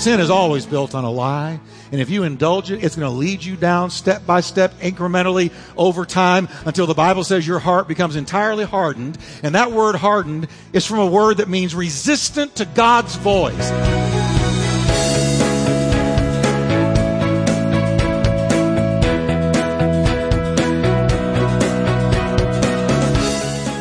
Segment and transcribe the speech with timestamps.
[0.00, 1.60] Sin is always built on a lie.
[1.92, 5.52] And if you indulge it, it's going to lead you down step by step, incrementally
[5.76, 9.18] over time until the Bible says your heart becomes entirely hardened.
[9.42, 13.70] And that word hardened is from a word that means resistant to God's voice.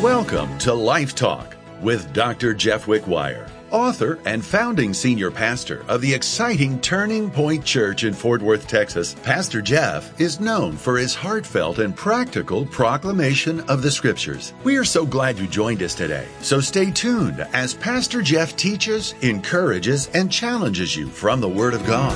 [0.03, 2.53] Welcome to Life Talk with Dr.
[2.53, 8.41] Jeff Wickwire, author and founding senior pastor of the exciting Turning Point Church in Fort
[8.41, 9.15] Worth, Texas.
[9.23, 14.53] Pastor Jeff is known for his heartfelt and practical proclamation of the scriptures.
[14.63, 16.27] We are so glad you joined us today.
[16.41, 21.85] So stay tuned as Pastor Jeff teaches, encourages, and challenges you from the Word of
[21.85, 22.15] God.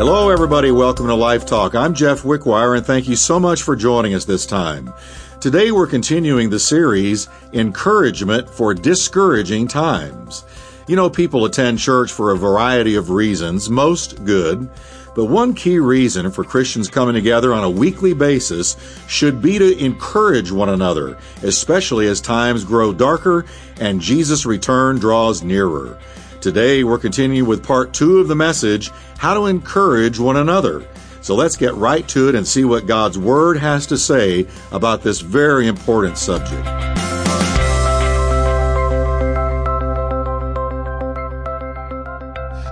[0.00, 0.70] Hello, everybody.
[0.70, 1.74] Welcome to Life Talk.
[1.74, 4.94] I'm Jeff Wickwire, and thank you so much for joining us this time.
[5.40, 10.44] Today, we're continuing the series Encouragement for Discouraging Times.
[10.86, 14.68] You know, people attend church for a variety of reasons, most good.
[15.14, 18.76] But one key reason for Christians coming together on a weekly basis
[19.08, 23.46] should be to encourage one another, especially as times grow darker
[23.80, 25.98] and Jesus' return draws nearer.
[26.42, 30.86] Today, we're continuing with part two of the message, How to Encourage One Another.
[31.22, 35.02] So let's get right to it and see what God's Word has to say about
[35.02, 36.66] this very important subject.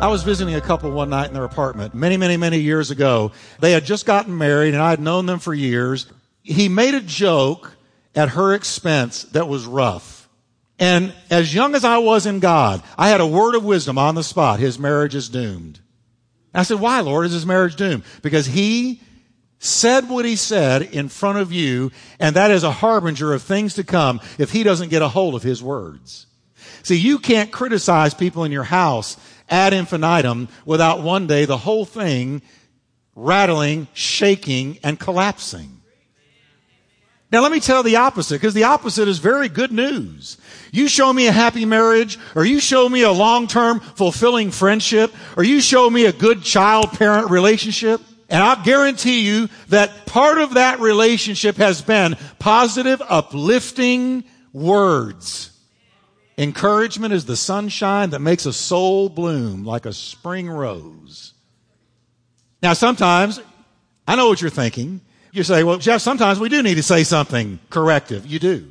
[0.01, 3.33] I was visiting a couple one night in their apartment many, many, many years ago.
[3.59, 6.07] They had just gotten married and I had known them for years.
[6.43, 7.73] He made a joke
[8.15, 10.29] at her expense that was rough.
[10.79, 14.15] And as young as I was in God, I had a word of wisdom on
[14.15, 14.61] the spot.
[14.61, 15.81] His marriage is doomed.
[16.55, 18.05] I said, why, Lord, is his marriage doomed?
[18.23, 19.01] Because he
[19.59, 21.91] said what he said in front of you,
[22.21, 25.35] and that is a harbinger of things to come if he doesn't get a hold
[25.35, 26.27] of his words.
[26.83, 29.17] See, you can't criticize people in your house
[29.51, 32.43] ad infinitum without one day the whole thing
[33.15, 35.78] rattling, shaking, and collapsing.
[37.31, 40.39] Now let me tell the opposite, because the opposite is very good news.
[40.73, 45.45] You show me a happy marriage, or you show me a long-term fulfilling friendship, or
[45.45, 48.01] you show me a good child-parent relationship,
[48.31, 55.51] and I'll guarantee you that part of that relationship has been positive, uplifting words.
[56.39, 61.35] Encouragement is the sunshine that makes a soul bloom like a spring rose.
[62.63, 63.41] Now sometimes,
[64.07, 65.01] I know what you're thinking.
[65.39, 68.27] You say, well, Jeff, sometimes we do need to say something corrective.
[68.27, 68.69] You do.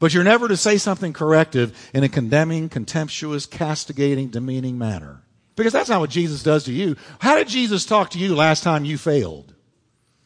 [0.00, 5.22] But you're never to say something corrective in a condemning, contemptuous, castigating, demeaning manner.
[5.54, 6.96] Because that's not what Jesus does to you.
[7.20, 9.54] How did Jesus talk to you last time you failed?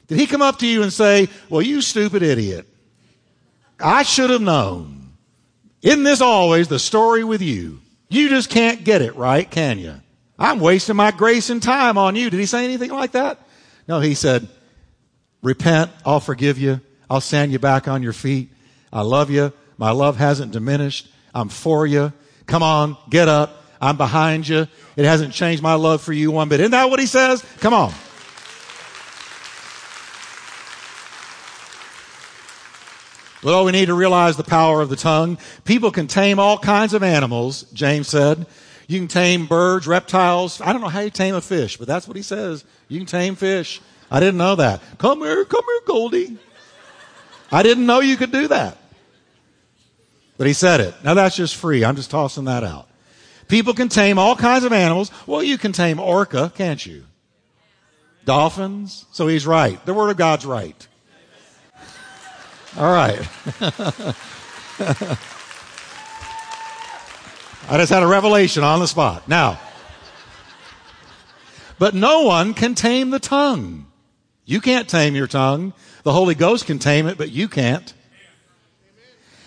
[0.06, 2.66] Did he come up to you and say, well, you stupid idiot.
[3.78, 5.12] I should have known.
[5.82, 7.80] Isn't this always the story with you?
[8.08, 9.96] You just can't get it right, can you?
[10.38, 12.30] I'm wasting my grace and time on you.
[12.30, 13.38] Did he say anything like that?
[13.86, 14.48] No, he said,
[15.42, 15.91] repent.
[16.04, 16.80] I'll forgive you.
[17.10, 18.50] I'll stand you back on your feet.
[18.92, 19.53] I love you.
[19.76, 21.08] My love hasn't diminished.
[21.34, 22.12] I'm for you.
[22.47, 23.64] Come on, get up.
[23.81, 24.69] I'm behind you.
[24.97, 26.60] It hasn't changed my love for you one bit.
[26.60, 27.44] Isn't that what he says?
[27.58, 27.92] Come on.
[33.42, 35.36] Well, we need to realize the power of the tongue.
[35.64, 38.47] People can tame all kinds of animals, James said.
[38.86, 40.60] You can tame birds, reptiles.
[40.60, 42.64] I don't know how you tame a fish, but that's what he says.
[42.86, 43.81] You can tame fish.
[44.12, 44.83] I didn't know that.
[44.99, 46.37] Come here, come here, Goldie.
[47.50, 48.77] I didn't know you could do that.
[50.37, 50.95] But he said it.
[51.03, 51.83] Now that's just free.
[51.83, 52.89] I'm just tossing that out.
[53.49, 55.11] People can tame all kinds of animals.
[55.27, 57.05] Well, you can tame orca, can't you?
[58.27, 59.06] Dolphins.
[59.12, 59.84] So he's right.
[59.87, 60.87] The word of God's right.
[62.77, 63.19] All right.
[67.69, 69.27] I just had a revelation on the spot.
[69.27, 69.59] Now,
[71.79, 73.87] but no one can tame the tongue.
[74.44, 75.72] You can't tame your tongue.
[76.03, 77.93] The Holy Ghost can tame it, but you can't.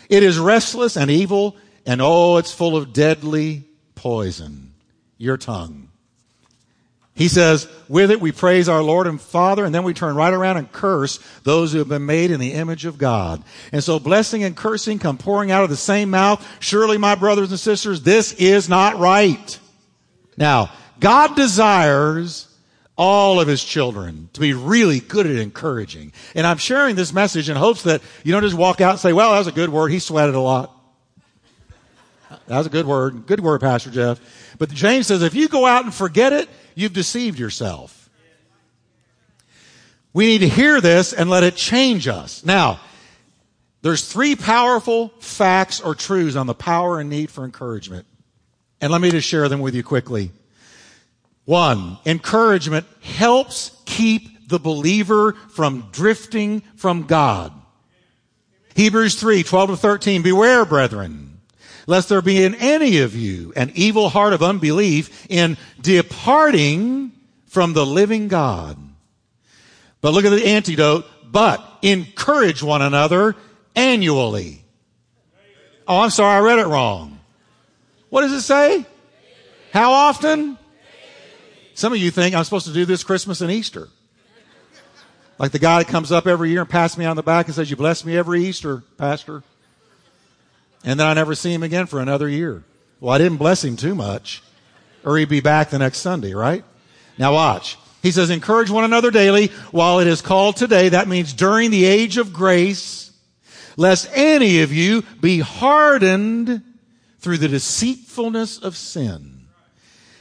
[0.10, 3.64] It is restless and evil, and oh, it's full of deadly
[3.96, 4.74] poison.
[5.18, 5.90] Your tongue.
[7.16, 10.34] He says, with it we praise our Lord and Father, and then we turn right
[10.34, 13.42] around and curse those who have been made in the image of God.
[13.72, 16.46] And so blessing and cursing come pouring out of the same mouth.
[16.60, 19.60] Surely, my brothers and sisters, this is not right.
[20.36, 22.54] Now, God desires
[22.98, 26.14] all of his children to be really good at encouraging.
[26.34, 29.14] And I'm sharing this message in hopes that you don't just walk out and say,
[29.14, 29.92] well, that was a good word.
[29.92, 30.72] He sweated a lot.
[32.48, 33.28] That was a good word.
[33.28, 34.20] Good word, Pastor Jeff.
[34.58, 38.10] But James says, if you go out and forget it, you've deceived yourself.
[40.14, 42.46] We need to hear this and let it change us.
[42.46, 42.80] Now,
[43.86, 48.08] There's three powerful facts or truths on the power and need for encouragement.
[48.82, 50.32] And let me just share them with you quickly.
[51.46, 57.54] One, encouragement helps keep the believer from drifting from God.
[58.76, 61.40] Hebrews 3, 12 to 13, beware, brethren,
[61.88, 67.12] lest there be in any of you an evil heart of unbelief in departing
[67.46, 68.78] from the living God.
[70.02, 73.36] But look at the antidote, but encourage one another
[73.76, 74.64] annually.
[75.88, 77.20] Oh, I'm sorry, I read it wrong.
[78.10, 78.86] What does it say?
[79.72, 80.58] How often?
[81.76, 83.90] Some of you think I'm supposed to do this Christmas and Easter.
[85.38, 87.54] Like the guy that comes up every year and pats me on the back and
[87.54, 89.44] says, You bless me every Easter, Pastor.
[90.86, 92.64] And then I never see him again for another year.
[93.02, 94.42] Well, I didn't bless him too much,
[95.04, 96.64] or he'd be back the next Sunday, right?
[97.18, 97.78] Now watch.
[98.02, 100.90] He says, encourage one another daily while it is called today.
[100.90, 103.12] That means during the age of grace,
[103.76, 106.62] lest any of you be hardened
[107.20, 109.35] through the deceitfulness of sin.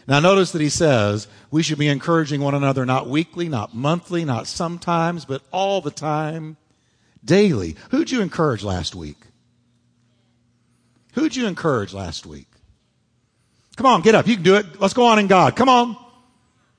[0.06, 4.24] Now notice that he says we should be encouraging one another not weekly, not monthly,
[4.24, 6.56] not sometimes, but all the time,
[7.24, 7.76] daily.
[7.90, 9.18] Who'd you encourage last week?
[11.14, 12.48] Who'd you encourage last week?
[13.76, 14.26] Come on, get up.
[14.26, 14.80] You can do it.
[14.80, 15.56] Let's go on in God.
[15.56, 15.96] Come on.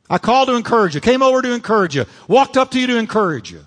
[0.09, 2.97] I called to encourage you, came over to encourage you, walked up to you to
[2.97, 3.65] encourage you.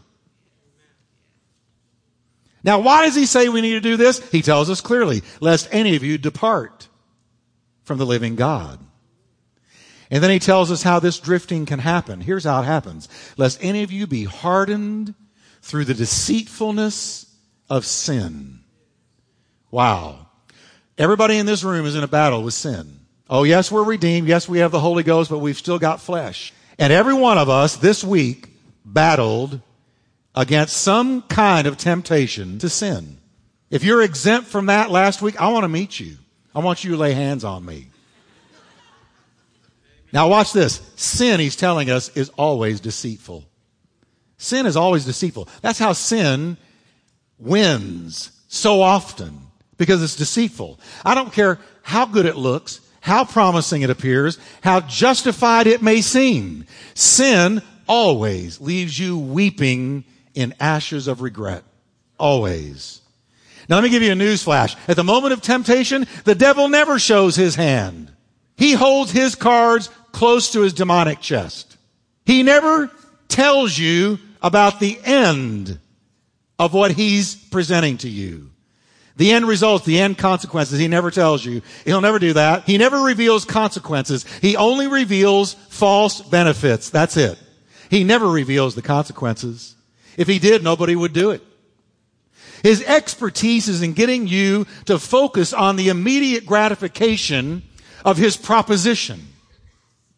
[2.63, 4.21] Now, why does he say we need to do this?
[4.31, 6.89] He tells us clearly, lest any of you depart
[7.83, 8.79] from the living God.
[10.11, 12.21] And then he tells us how this drifting can happen.
[12.21, 13.09] Here's how it happens.
[13.37, 15.15] Lest any of you be hardened
[15.61, 17.27] through the deceitfulness
[17.69, 18.61] of sin.
[19.71, 20.27] Wow.
[20.97, 23.01] Everybody in this room is in a battle with sin.
[23.29, 24.27] Oh, yes, we're redeemed.
[24.27, 26.55] Yes, we have the Holy Ghost, but we've still got flesh.
[26.79, 28.49] And every one of us this week
[28.85, 29.61] battled
[30.35, 33.19] against some kind of temptation to sin.
[33.71, 36.17] If you're exempt from that last week, I want to meet you.
[36.55, 37.91] I want you to lay hands on me.
[40.13, 40.81] Now watch this.
[40.97, 43.45] Sin, he's telling us, is always deceitful.
[44.39, 45.49] Sin is always deceitful.
[45.63, 46.57] That's how sin
[47.39, 49.41] wins so often
[49.77, 50.81] because it's deceitful.
[51.05, 56.01] I don't care how good it looks how promising it appears, how justified it may
[56.01, 56.67] seem.
[56.95, 61.65] Sin always leaves you weeping in ashes of regret.
[62.19, 63.01] Always.
[63.69, 64.77] Now let me give you a news flash.
[64.87, 68.13] At the moment of temptation, the devil never shows his hand.
[68.57, 71.77] He holds his cards close to his demonic chest.
[72.25, 72.91] He never
[73.29, 75.79] tells you about the end
[76.59, 78.51] of what he's presenting to you.
[79.17, 81.63] The end results, the end consequences, he never tells you.
[81.85, 82.65] He'll never do that.
[82.65, 84.25] He never reveals consequences.
[84.41, 86.91] He only reveals false benefits.
[86.91, 87.37] That's it.
[87.91, 89.75] He never reveals the consequences.
[90.17, 91.43] If he did, nobody would do it.
[92.63, 97.63] His expertise is in getting you to focus on the immediate gratification
[98.05, 99.27] of his proposition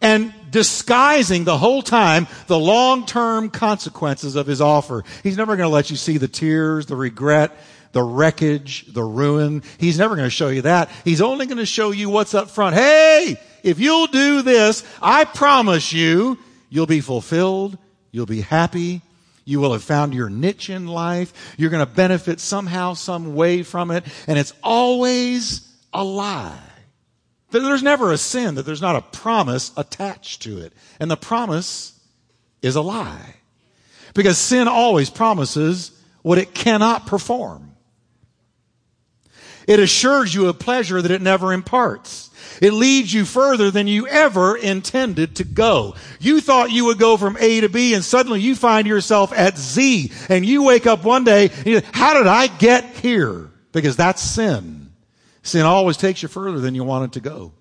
[0.00, 5.04] and disguising the whole time the long-term consequences of his offer.
[5.22, 7.52] He's never going to let you see the tears, the regret,
[7.92, 9.62] the wreckage, the ruin.
[9.78, 10.90] He's never going to show you that.
[11.04, 12.74] He's only going to show you what's up front.
[12.74, 16.38] Hey, if you'll do this, I promise you,
[16.68, 17.76] you'll be fulfilled.
[18.12, 19.02] You'll be happy.
[19.44, 21.54] You will have found your niche in life.
[21.56, 24.04] You're going to benefit somehow, some way from it.
[24.26, 26.58] And it's always a lie.
[27.50, 30.72] There's never a sin that there's not a promise attached to it.
[30.98, 31.98] And the promise
[32.62, 33.36] is a lie.
[34.14, 35.92] Because sin always promises
[36.22, 37.74] what it cannot perform.
[39.66, 42.30] It assures you of pleasure that it never imparts.
[42.60, 45.94] It leads you further than you ever intended to go.
[46.18, 49.56] You thought you would go from A to B and suddenly you find yourself at
[49.56, 53.50] Z and you wake up one day and you, how did I get here?
[53.72, 54.89] Because that's sin.
[55.42, 57.52] Sin always takes you further than you wanted to go.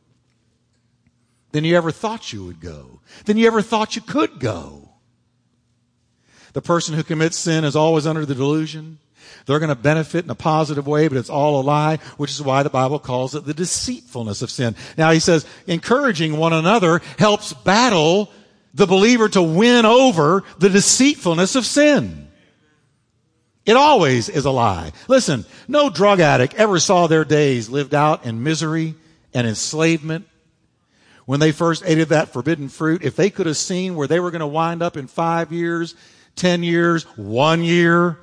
[1.52, 3.02] Than you ever thought you would go.
[3.26, 4.90] Than you ever thought you could go.
[6.54, 9.00] The person who commits sin is always under the delusion
[9.46, 12.42] they're going to benefit in a positive way, but it's all a lie, which is
[12.42, 14.76] why the Bible calls it the deceitfulness of sin.
[14.98, 18.32] Now he says, encouraging one another helps battle
[18.74, 22.29] the believer to win over the deceitfulness of sin.
[23.70, 24.94] It always is a lie.
[25.08, 28.96] Listen, no drug addict ever saw their days lived out in misery
[29.32, 30.28] and enslavement.
[31.28, 34.20] When they first ate of that forbidden fruit, if they could have seen where they
[34.20, 35.94] were going to wind up in five years,
[36.36, 38.18] ten years, one year,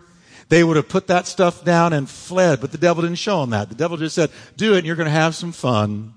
[0.48, 3.50] they would have put that stuff down and fled, but the devil didn't show them
[3.50, 3.68] that.
[3.68, 6.12] The devil just said, do it and you're going to have some fun.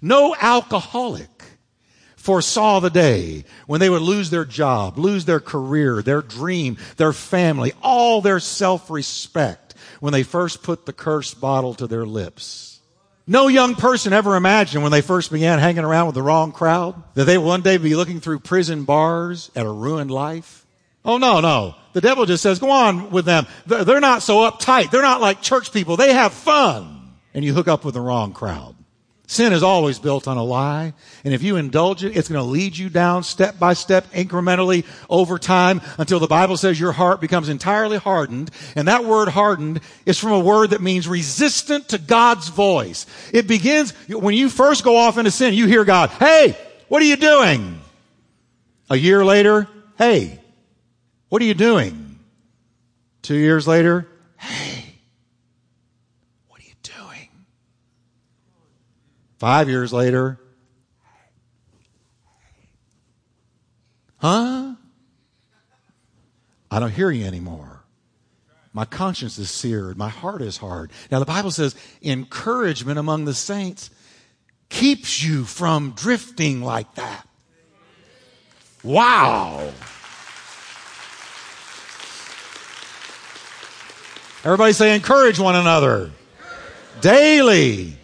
[0.00, 1.26] No alcoholic
[2.20, 7.14] foresaw the day when they would lose their job, lose their career, their dream, their
[7.14, 12.80] family, all their self-respect, when they first put the cursed bottle to their lips.
[13.26, 17.02] No young person ever imagined when they first began hanging around with the wrong crowd
[17.14, 20.66] that they would one day be looking through prison bars at a ruined life.
[21.04, 21.74] Oh no, no.
[21.94, 23.46] The devil just says, go on with them.
[23.66, 24.90] They're not so uptight.
[24.90, 25.96] They're not like church people.
[25.96, 27.14] They have fun.
[27.32, 28.74] And you hook up with the wrong crowd.
[29.30, 30.92] Sin is always built on a lie.
[31.22, 34.84] And if you indulge it, it's going to lead you down step by step, incrementally
[35.08, 38.50] over time until the Bible says your heart becomes entirely hardened.
[38.74, 43.06] And that word hardened is from a word that means resistant to God's voice.
[43.32, 46.58] It begins, when you first go off into sin, you hear God, hey,
[46.88, 47.78] what are you doing?
[48.90, 50.40] A year later, hey,
[51.28, 52.18] what are you doing?
[53.22, 54.08] Two years later,
[54.38, 54.80] hey,
[59.40, 60.38] Five years later,
[64.18, 64.74] huh?
[66.70, 67.82] I don't hear you anymore.
[68.74, 69.96] My conscience is seared.
[69.96, 70.92] My heart is hard.
[71.10, 73.88] Now, the Bible says encouragement among the saints
[74.68, 77.26] keeps you from drifting like that.
[78.84, 79.72] Wow.
[84.44, 86.10] Everybody say encourage one another.
[87.00, 87.96] Daily.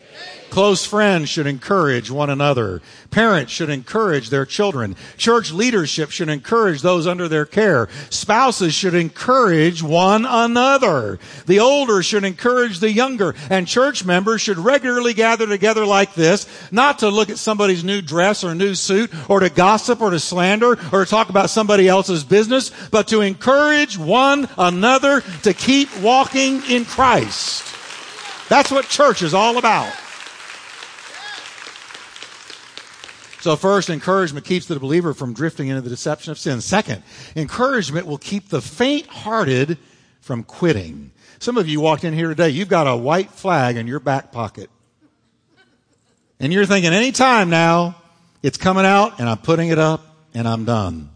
[0.50, 2.80] Close friends should encourage one another.
[3.10, 4.96] Parents should encourage their children.
[5.18, 7.88] Church leadership should encourage those under their care.
[8.08, 11.18] Spouses should encourage one another.
[11.46, 13.34] The older should encourage the younger.
[13.50, 18.00] And church members should regularly gather together like this, not to look at somebody's new
[18.00, 21.86] dress or new suit, or to gossip or to slander, or to talk about somebody
[21.86, 27.64] else's business, but to encourage one another to keep walking in Christ.
[28.48, 29.92] That's what church is all about.
[33.46, 36.60] So first, encouragement keeps the believer from drifting into the deception of sin.
[36.60, 37.04] Second,
[37.36, 39.78] encouragement will keep the faint-hearted
[40.20, 41.12] from quitting.
[41.38, 44.32] Some of you walked in here today, you've got a white flag in your back
[44.32, 44.68] pocket.
[46.40, 47.94] And you're thinking, any time now,
[48.42, 51.10] it's coming out and I'm putting it up and I'm done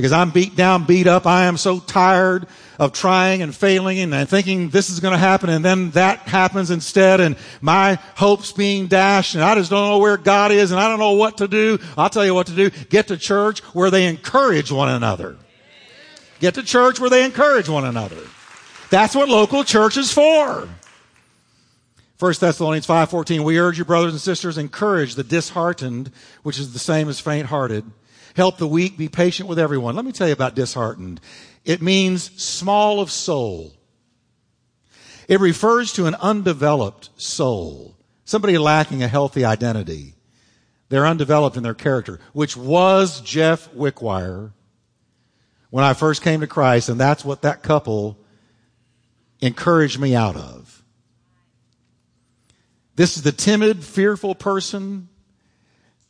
[0.00, 1.26] because I'm beat down, beat up.
[1.26, 2.46] I am so tired
[2.78, 6.70] of trying and failing and thinking this is going to happen and then that happens
[6.70, 10.80] instead and my hopes being dashed and I just don't know where God is and
[10.80, 11.78] I don't know what to do.
[11.98, 12.70] I'll tell you what to do.
[12.88, 15.36] Get to church where they encourage one another.
[16.38, 18.22] Get to church where they encourage one another.
[18.88, 20.66] That's what local church is for.
[22.18, 26.10] 1 Thessalonians 5:14 We urge you brothers and sisters encourage the disheartened
[26.42, 27.84] which is the same as faint-hearted
[28.36, 29.96] Help the weak, be patient with everyone.
[29.96, 31.20] Let me tell you about disheartened.
[31.64, 33.72] It means small of soul.
[35.28, 40.14] It refers to an undeveloped soul, somebody lacking a healthy identity.
[40.88, 44.52] They're undeveloped in their character, which was Jeff Wickwire
[45.70, 48.18] when I first came to Christ, and that's what that couple
[49.40, 50.82] encouraged me out of.
[52.96, 55.08] This is the timid, fearful person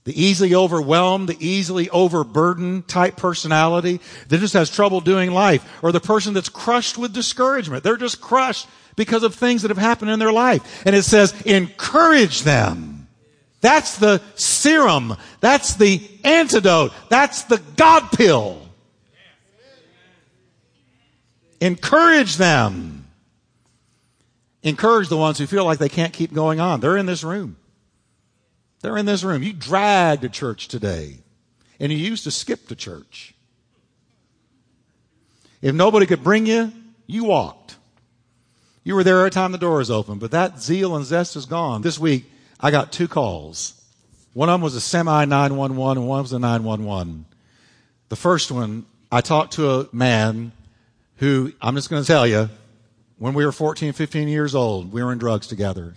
[0.05, 5.93] the easily overwhelmed, the easily overburdened type personality that just has trouble doing life, or
[5.93, 7.85] the person that's crushed with discouragement.
[7.85, 8.67] They're just crushed
[8.97, 10.83] because of things that have happened in their life.
[10.87, 13.09] And it says, encourage them.
[13.61, 15.17] That's the serum.
[15.41, 16.93] That's the antidote.
[17.11, 18.59] That's the God pill.
[21.61, 23.07] Encourage them.
[24.63, 26.81] Encourage the ones who feel like they can't keep going on.
[26.81, 27.57] They're in this room.
[28.83, 29.43] They're in this room.
[29.43, 31.19] You dragged to church today,
[31.79, 33.35] and you used to skip to church.
[35.61, 36.73] If nobody could bring you,
[37.07, 37.77] you walked.
[38.83, 41.45] You were there every time the door was open, but that zeal and zest is
[41.45, 41.83] gone.
[41.83, 42.25] This week,
[42.59, 43.75] I got two calls.
[44.33, 47.27] One of them was a semi 911 and one was a 911.
[48.09, 50.53] The first one, I talked to a man
[51.17, 52.49] who, I'm just going to tell you,
[53.19, 55.95] when we were 14, 15 years old, we were in drugs together.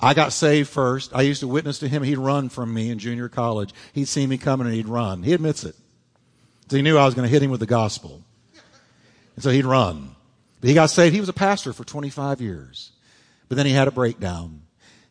[0.00, 1.14] I got saved first.
[1.14, 2.02] I used to witness to him.
[2.02, 3.74] He'd run from me in junior college.
[3.92, 5.22] He'd see me coming and he'd run.
[5.22, 5.76] He admits it.
[6.68, 8.22] So he knew I was going to hit him with the gospel.
[9.34, 10.14] And so he'd run.
[10.60, 11.14] But he got saved.
[11.14, 12.92] He was a pastor for 25 years.
[13.48, 14.62] But then he had a breakdown.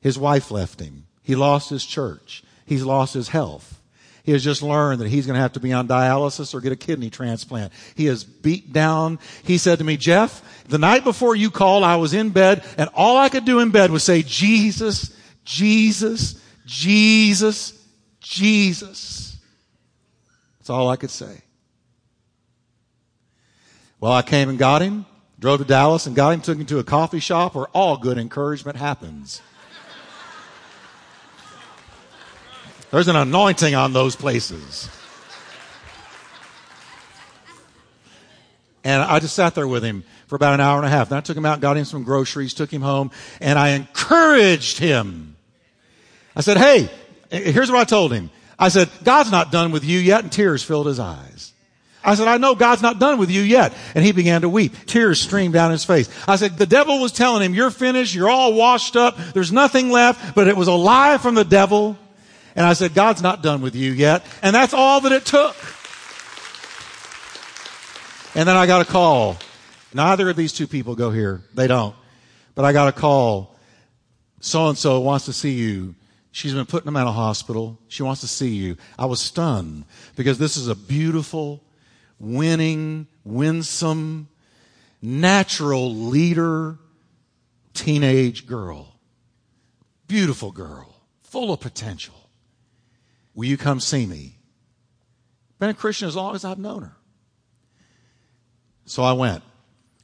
[0.02, 1.06] His wife left him.
[1.22, 2.44] He lost his church.
[2.66, 3.79] He's lost his health.
[4.30, 6.72] He has just learned that he's going to have to be on dialysis or get
[6.72, 7.74] a kidney transplant.
[7.96, 9.18] He is beat down.
[9.42, 12.92] He said to me, Jeff, the night before you called, I was in bed and
[12.94, 17.74] all I could do in bed was say, Jesus, Jesus, Jesus,
[18.20, 19.36] Jesus.
[20.60, 21.42] That's all I could say.
[24.00, 25.08] Well, I came and got him,
[25.40, 28.20] drove to Dallas and got him, took him to a coffee shop where all good
[28.20, 29.42] encouragement happens.
[32.92, 34.90] There's an anointing on those places.
[38.84, 41.10] And I just sat there with him for about an hour and a half.
[41.10, 44.80] Then I took him out, got him some groceries, took him home, and I encouraged
[44.80, 45.36] him.
[46.36, 46.90] I said, Hey,
[47.30, 48.30] here's what I told him.
[48.58, 51.54] I said, God's not done with you yet, and tears filled his eyes.
[52.04, 53.74] I said, I know God's not done with you yet.
[53.94, 54.74] And he began to weep.
[54.86, 56.10] Tears streamed down his face.
[56.28, 58.16] I said, the devil was telling him, you're finished.
[58.16, 59.18] You're all washed up.
[59.34, 61.98] There's nothing left, but it was a lie from the devil.
[62.60, 64.26] And I said, God's not done with you yet.
[64.42, 65.56] And that's all that it took.
[68.36, 69.38] And then I got a call.
[69.94, 71.42] Neither of these two people go here.
[71.54, 71.96] They don't.
[72.56, 73.56] But I got a call.
[74.42, 75.96] So and so wants to see you.
[76.34, 77.80] She's been put in a mental hospital.
[77.88, 78.76] She wants to see you.
[78.98, 79.86] I was stunned
[80.18, 81.64] because this is a beautiful,
[82.20, 84.28] winning, winsome,
[85.02, 86.78] natural leader,
[87.74, 89.00] teenage girl.
[90.10, 92.19] Beautiful girl, full of potential.
[93.40, 94.36] Will you come see me?
[95.60, 96.98] Been a Christian as long as I've known her.
[98.84, 99.44] So I went,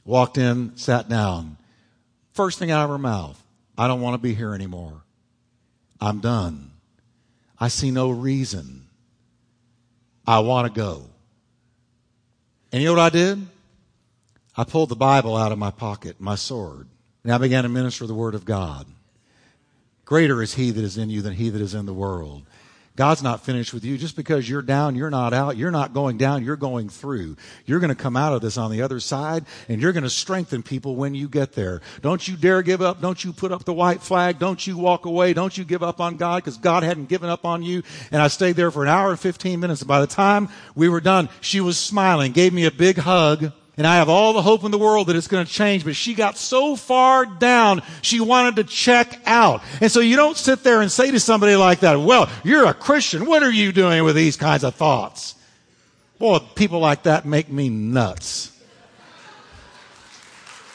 [0.06, 1.58] walked in, sat down.
[2.32, 3.38] First thing out of her mouth,
[3.76, 5.02] I don't want to be here anymore.
[6.00, 6.70] I'm done.
[7.60, 8.86] I see no reason.
[10.26, 11.04] I want to go.
[12.72, 13.46] And you know what I did?
[14.56, 16.88] I pulled the Bible out of my pocket, my sword,
[17.22, 18.86] and I began to minister the Word of God.
[20.06, 22.46] Greater is He that is in you than He that is in the world.
[22.96, 23.98] God's not finished with you.
[23.98, 25.56] Just because you're down, you're not out.
[25.56, 27.36] You're not going down, you're going through.
[27.66, 30.10] You're going to come out of this on the other side, and you're going to
[30.10, 31.82] strengthen people when you get there.
[32.00, 33.02] Don't you dare give up.
[33.02, 34.38] Don't you put up the white flag.
[34.38, 35.34] Don't you walk away.
[35.34, 37.82] Don't you give up on God because God hadn't given up on you.
[38.10, 39.82] And I stayed there for an hour and 15 minutes.
[39.82, 43.52] And by the time we were done, she was smiling, gave me a big hug.
[43.78, 45.94] And I have all the hope in the world that it's going to change, but
[45.94, 49.62] she got so far down, she wanted to check out.
[49.82, 52.72] And so you don't sit there and say to somebody like that, well, you're a
[52.72, 53.26] Christian.
[53.26, 55.34] What are you doing with these kinds of thoughts?
[56.18, 58.50] Boy, people like that make me nuts.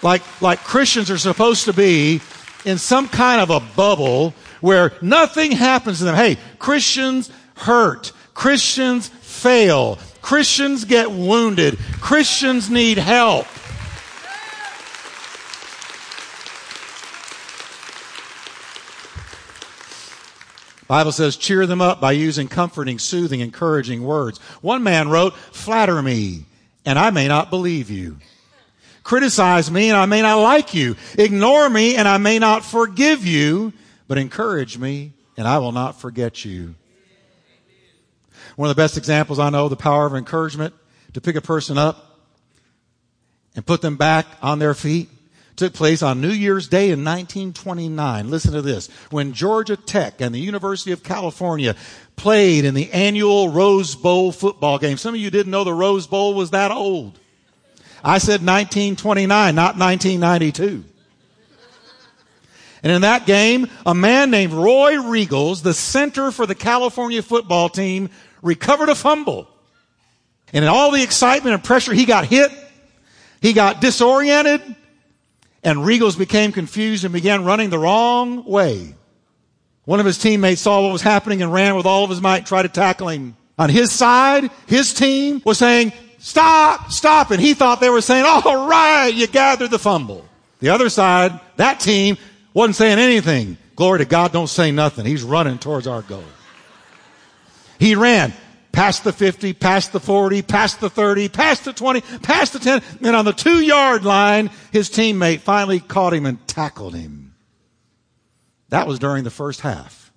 [0.03, 2.21] Like, like Christians are supposed to be
[2.65, 6.15] in some kind of a bubble where nothing happens to them.
[6.15, 8.11] Hey, Christians hurt.
[8.35, 9.97] Christians fail.
[10.21, 11.77] Christians get wounded.
[11.99, 13.47] Christians need help.
[20.87, 24.39] Bible says, cheer them up by using comforting, soothing, encouraging words.
[24.61, 26.43] One man wrote, flatter me,
[26.85, 28.17] and I may not believe you.
[29.01, 30.97] Criticize me, and I may not like you.
[31.17, 33.71] Ignore me, and I may not forgive you.
[34.09, 36.75] But encourage me, and I will not forget you.
[38.61, 40.75] One of the best examples I know, of the power of encouragement
[41.13, 42.19] to pick a person up
[43.55, 45.09] and put them back on their feet
[45.55, 48.29] took place on New Year's Day in 1929.
[48.29, 48.87] Listen to this.
[49.09, 51.75] When Georgia Tech and the University of California
[52.15, 54.97] played in the annual Rose Bowl football game.
[54.97, 57.17] Some of you didn't know the Rose Bowl was that old.
[58.03, 60.83] I said 1929, not 1992.
[62.83, 67.67] And in that game, a man named Roy Riegels, the center for the California football
[67.67, 68.09] team,
[68.41, 69.47] recovered a fumble.
[70.53, 72.51] And in all the excitement and pressure, he got hit.
[73.41, 74.61] He got disoriented.
[75.63, 78.95] And Riegels became confused and began running the wrong way.
[79.85, 82.45] One of his teammates saw what was happening and ran with all of his might,
[82.45, 83.35] tried to tackle him.
[83.57, 87.31] On his side, his team was saying, stop, stop.
[87.31, 90.25] And he thought they were saying, all right, you gathered the fumble.
[90.59, 92.17] The other side, that team
[92.53, 93.57] wasn't saying anything.
[93.75, 95.05] Glory to God, don't say nothing.
[95.05, 96.23] He's running towards our goal.
[97.81, 98.31] He ran
[98.71, 102.83] past the 50, past the 40, past the 30, past the 20, past the 10,
[103.01, 107.33] and on the two yard line, his teammate finally caught him and tackled him.
[108.69, 110.11] That was during the first half.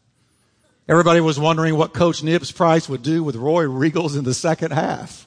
[0.86, 4.72] Everybody was wondering what Coach Nibs Price would do with Roy Riegels in the second
[4.72, 5.26] half.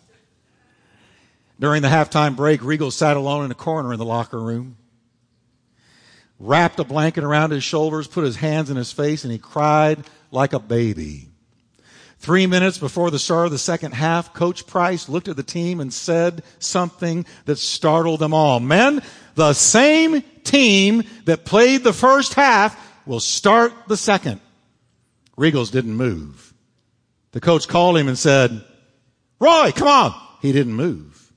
[1.60, 4.78] During the halftime break, Riegels sat alone in a corner in the locker room,
[6.38, 10.06] wrapped a blanket around his shoulders, put his hands in his face, and he cried
[10.30, 11.30] like a baby.
[12.20, 15.80] Three minutes before the start of the second half, Coach Price looked at the team
[15.80, 18.60] and said something that startled them all.
[18.60, 19.02] Men,
[19.36, 22.76] the same team that played the first half
[23.06, 24.42] will start the second.
[25.38, 26.54] Riegels didn't move.
[27.32, 28.64] The coach called him and said,
[29.40, 30.22] Roy, come on.
[30.42, 31.32] He didn't move.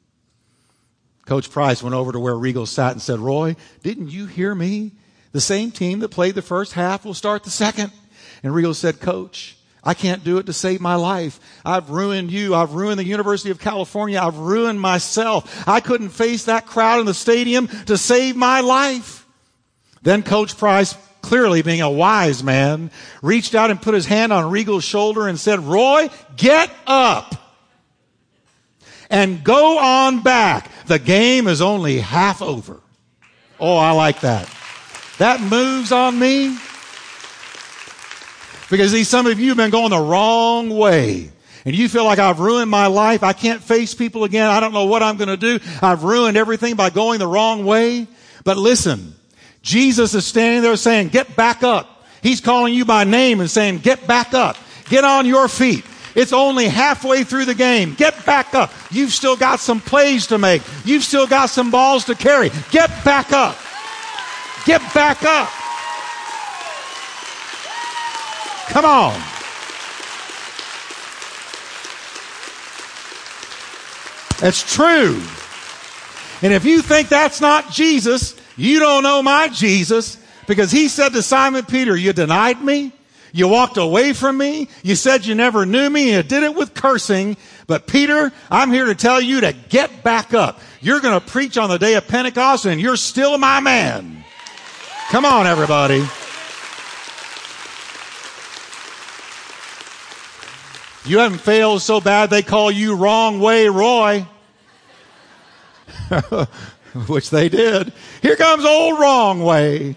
[1.26, 4.92] Coach Price went over to where Riegels sat and said, Roy, didn't you hear me?
[5.32, 7.92] The same team that played the first half will start the second.
[8.42, 11.40] And Riegels said, Coach, I can't do it to save my life.
[11.64, 12.54] I've ruined you.
[12.54, 14.20] I've ruined the University of California.
[14.20, 15.66] I've ruined myself.
[15.66, 19.26] I couldn't face that crowd in the stadium to save my life.
[20.02, 22.90] Then Coach Price, clearly being a wise man,
[23.22, 27.34] reached out and put his hand on Riegels' shoulder and said, Roy, get up
[29.10, 30.70] and go on back.
[30.86, 32.80] the game is only half over.
[33.58, 34.48] Oh, I like that.
[35.18, 36.56] That moves on me.
[38.70, 41.30] Because see, some of you have been going the wrong way.
[41.64, 43.22] And you feel like I've ruined my life.
[43.22, 44.46] I can't face people again.
[44.46, 45.59] I don't know what I'm going to do.
[45.83, 48.06] I've ruined everything by going the wrong way.
[48.44, 49.14] But listen,
[49.61, 52.06] Jesus is standing there saying, get back up.
[52.22, 54.56] He's calling you by name and saying, get back up.
[54.88, 55.85] Get on your feet.
[56.14, 57.94] It's only halfway through the game.
[57.94, 58.72] Get back up.
[58.90, 60.62] You've still got some plays to make.
[60.85, 62.50] You've still got some balls to carry.
[62.70, 63.56] Get back up.
[64.64, 65.50] Get back up.
[68.70, 69.20] Come on.
[74.38, 75.20] That's true.
[76.42, 81.12] And if you think that's not Jesus, you don't know my Jesus because he said
[81.14, 82.92] to Simon Peter, you denied me.
[83.33, 84.68] You walked away from me.
[84.83, 86.14] You said you never knew me.
[86.14, 87.37] You did it with cursing.
[87.66, 90.61] But Peter, I'm here to tell you to get back up.
[90.80, 94.24] You're going to preach on the day of Pentecost and you're still my man.
[95.11, 96.04] Come on, everybody.
[101.04, 104.26] You haven't failed so bad they call you wrong way Roy.
[107.06, 107.92] Which they did.
[108.20, 109.96] Here comes old wrong way.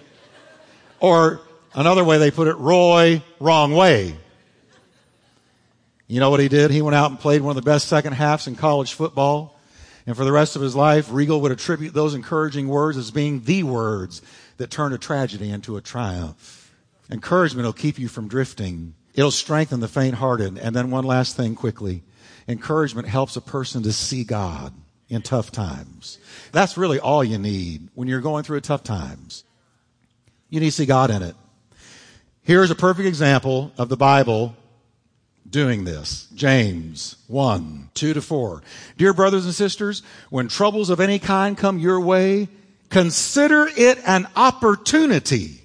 [0.99, 1.41] Or
[1.73, 4.15] another way they put it, Roy wrong way.
[6.07, 6.71] You know what he did?
[6.71, 9.59] He went out and played one of the best second halves in college football.
[10.05, 13.41] And for the rest of his life, Regal would attribute those encouraging words as being
[13.43, 14.21] the words
[14.57, 16.71] that turn a tragedy into a triumph.
[17.09, 18.93] Encouragement will keep you from drifting.
[19.13, 20.58] It'll strengthen the faint hearted.
[20.58, 22.04] And then one last thing quickly.
[22.47, 24.73] Encouragement helps a person to see God
[25.08, 26.17] in tough times.
[26.52, 29.43] That's really all you need when you're going through a tough times.
[30.49, 31.36] You need to see God in it.
[32.41, 34.56] Here's a perfect example of the Bible
[35.49, 36.28] doing this.
[36.34, 38.62] James 1, 2 to 4.
[38.97, 42.49] Dear brothers and sisters, when troubles of any kind come your way,
[42.89, 45.62] consider it an opportunity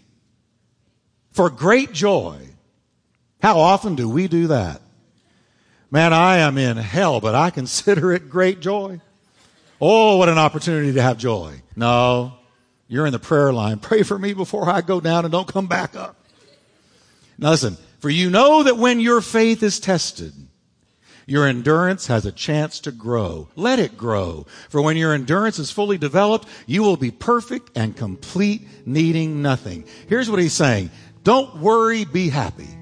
[1.32, 2.38] for great joy.
[3.40, 4.80] How often do we do that?
[5.90, 9.00] Man, I am in hell, but I consider it great joy.
[9.80, 11.62] Oh, what an opportunity to have joy.
[11.76, 12.34] No,
[12.88, 13.78] you're in the prayer line.
[13.78, 16.16] Pray for me before I go down and don't come back up.
[17.38, 20.32] Now listen, for you know that when your faith is tested,
[21.26, 23.48] your endurance has a chance to grow.
[23.54, 24.46] Let it grow.
[24.70, 29.84] For when your endurance is fully developed, you will be perfect and complete, needing nothing.
[30.08, 30.90] Here's what he's saying.
[31.22, 32.77] Don't worry, be happy.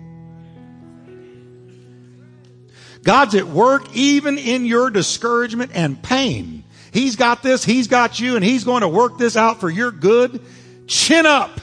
[3.06, 6.64] God's at work even in your discouragement and pain.
[6.92, 9.92] He's got this, He's got you, and He's going to work this out for your
[9.92, 10.42] good.
[10.88, 11.60] Chin up.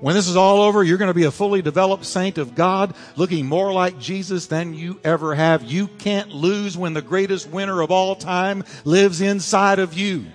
[0.00, 2.94] When this is all over, you're going to be a fully developed saint of God,
[3.14, 5.62] looking more like Jesus than you ever have.
[5.62, 10.26] You can't lose when the greatest winner of all time lives inside of you.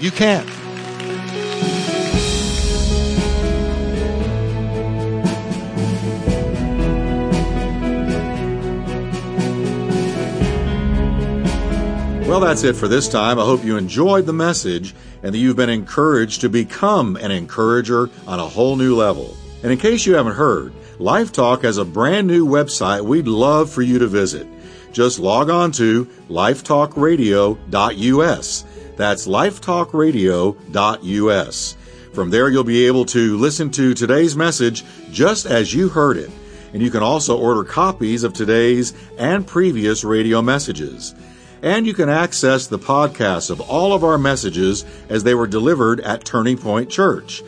[0.00, 0.48] You can't.
[12.36, 13.38] Well, that's it for this time.
[13.38, 18.10] I hope you enjoyed the message and that you've been encouraged to become an encourager
[18.26, 19.34] on a whole new level.
[19.62, 23.70] And in case you haven't heard, Life Talk has a brand new website we'd love
[23.70, 24.46] for you to visit.
[24.92, 28.64] Just log on to lifetalkradio.us.
[28.96, 31.76] That's lifetalkradio.us.
[32.12, 36.30] From there, you'll be able to listen to today's message just as you heard it.
[36.74, 41.14] And you can also order copies of today's and previous radio messages
[41.62, 46.00] and you can access the podcasts of all of our messages as they were delivered
[46.00, 47.42] at Turning Point Church.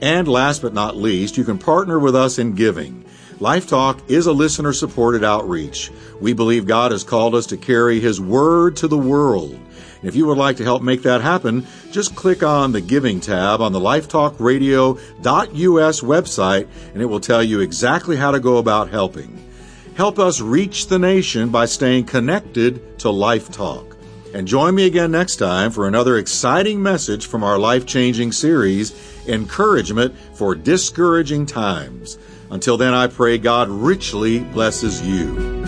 [0.00, 3.04] And last but not least, you can partner with us in giving.
[3.38, 5.90] Life Talk is a listener supported outreach.
[6.20, 9.58] We believe God has called us to carry His Word to the world.
[10.00, 13.20] And if you would like to help make that happen, just click on the Giving
[13.20, 18.88] tab on the lifetalkradio.us website and it will tell you exactly how to go about
[18.88, 19.49] helping.
[19.96, 23.96] Help us reach the nation by staying connected to Life Talk.
[24.32, 28.94] And join me again next time for another exciting message from our life changing series,
[29.26, 32.18] Encouragement for Discouraging Times.
[32.50, 35.64] Until then, I pray God richly blesses you.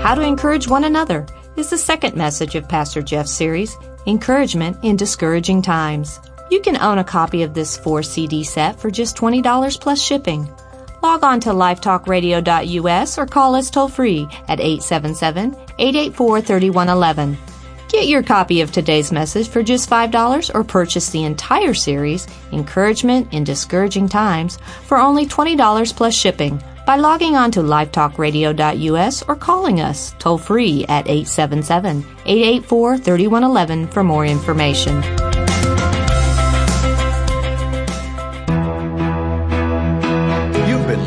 [0.00, 4.94] How to encourage one another is the second message of Pastor Jeff's series, Encouragement in
[4.94, 6.20] Discouraging Times.
[6.50, 10.48] You can own a copy of this 4 CD set for just $20 plus shipping.
[11.02, 17.38] Log on to lifetalkradio.us or call us toll free at 877 884 3111.
[17.88, 23.32] Get your copy of today's message for just $5 or purchase the entire series, Encouragement
[23.32, 29.80] in Discouraging Times, for only $20 plus shipping by logging on to lifetalkradio.us or calling
[29.80, 35.25] us toll free at 877 884 3111 for more information.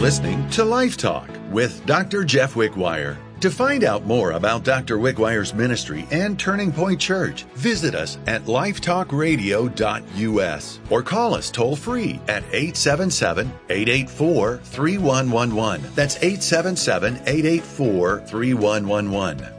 [0.09, 2.23] Listening to Life Talk with Dr.
[2.23, 3.15] Jeff Wickwire.
[3.41, 4.97] To find out more about Dr.
[4.97, 12.19] Wickwire's ministry and Turning Point Church, visit us at lifetalkradio.us or call us toll free
[12.27, 15.91] at 877 884 3111.
[15.93, 19.58] That's 877 884 3111.